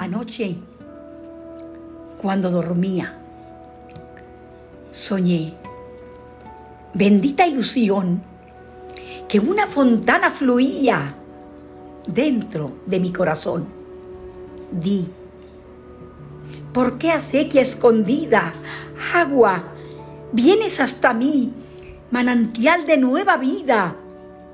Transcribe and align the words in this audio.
Anoche, 0.00 0.56
cuando 2.22 2.48
dormía, 2.48 3.18
soñé, 4.90 5.52
bendita 6.94 7.46
ilusión, 7.46 8.22
que 9.28 9.40
una 9.40 9.66
fontana 9.66 10.30
fluía 10.30 11.16
dentro 12.06 12.78
de 12.86 12.98
mi 12.98 13.12
corazón. 13.12 13.66
Di, 14.72 15.06
¿por 16.72 16.96
qué 16.96 17.12
acequia 17.12 17.60
escondida, 17.60 18.54
agua, 19.14 19.64
vienes 20.32 20.80
hasta 20.80 21.12
mí, 21.12 21.52
manantial 22.10 22.86
de 22.86 22.96
nueva 22.96 23.36
vida, 23.36 23.96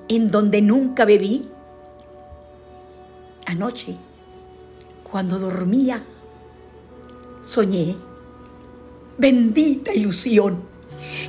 en 0.09 0.29
donde 0.33 0.61
nunca 0.61 1.05
bebí? 1.05 1.49
Anoche, 3.47 3.97
cuando 5.11 5.39
dormía, 5.39 6.03
soñé, 7.47 7.97
bendita 9.17 9.93
ilusión, 9.93 10.63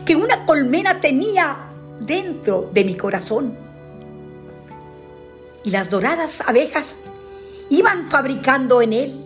que 0.06 0.16
una 0.16 0.46
colmena 0.46 1.00
tenía 1.00 1.70
dentro 2.00 2.70
de 2.74 2.84
mi 2.84 2.96
corazón. 2.96 3.56
Y 5.64 5.72
las 5.72 5.90
doradas 5.90 6.42
abejas 6.46 6.98
iban 7.70 8.10
fabricando 8.10 8.82
en 8.82 8.94
él, 8.94 9.22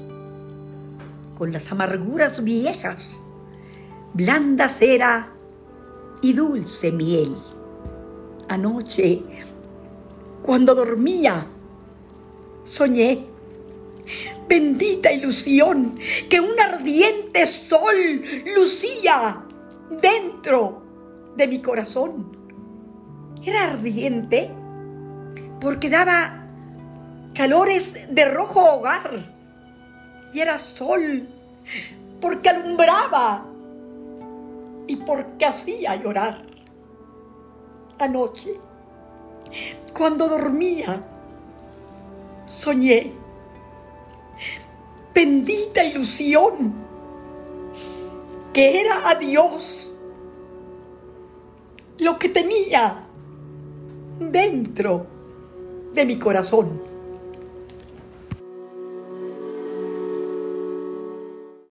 con 1.38 1.52
las 1.52 1.72
amarguras 1.72 2.44
viejas, 2.44 3.02
blanda 4.14 4.70
cera 4.70 5.32
y 6.22 6.34
dulce 6.34 6.92
miel. 6.92 7.36
Anoche, 8.50 9.24
cuando 10.44 10.76
dormía, 10.76 11.46
soñé 12.66 13.31
bendita 14.52 15.10
ilusión 15.14 15.98
que 16.30 16.42
un 16.42 16.60
ardiente 16.60 17.48
sol 17.48 17.96
lucía 18.54 19.46
dentro 19.90 20.84
de 21.38 21.48
mi 21.48 21.62
corazón. 21.62 22.36
Era 23.46 23.72
ardiente 23.72 24.52
porque 25.62 25.90
daba 25.90 26.50
calores 27.34 28.14
de 28.14 28.26
rojo 28.26 28.60
hogar 28.60 29.34
y 30.34 30.42
era 30.42 30.60
sol 30.60 31.26
porque 32.20 32.50
alumbraba 32.50 33.46
y 34.86 34.98
porque 34.98 35.46
hacía 35.46 35.96
llorar. 35.96 36.44
Anoche, 38.00 38.52
cuando 39.94 40.28
dormía, 40.28 41.02
soñé 42.46 43.21
bendita 45.14 45.84
ilusión 45.84 46.74
que 48.54 48.82
era 48.82 49.10
a 49.10 49.16
Dios 49.16 49.96
lo 52.00 52.18
que 52.18 52.30
tenía 52.30 53.06
dentro 54.20 55.06
de 55.94 56.06
mi 56.06 56.18
corazón. 56.18 56.82